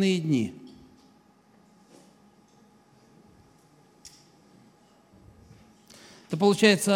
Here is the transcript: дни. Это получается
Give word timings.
дни. 0.00 0.54
Это 6.28 6.36
получается 6.36 6.86